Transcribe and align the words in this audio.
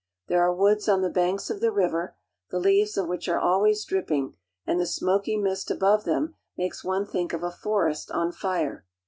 There 0.29 0.41
are 0.41 0.51
woods 0.51 0.89
on 0.89 1.03
the 1.03 1.11
banks 1.11 1.51
of 1.51 1.59
the 1.61 1.71
river, 1.71 2.15
the 2.49 2.57
leaves 2.57 2.97
of 2.97 3.07
which 3.07 3.29
are 3.29 3.37
always 3.37 3.85
drip 3.85 4.07
ping, 4.07 4.35
and 4.65 4.79
the 4.81 4.87
smoky 4.87 5.37
mist 5.37 5.69
above 5.69 6.05
them 6.05 6.33
makes 6.57 6.83
one 6.83 7.05
think 7.05 7.33
of 7.33 7.43
a 7.43 7.51
forest 7.51 8.09
on 8.09 8.31
fire. 8.31 8.83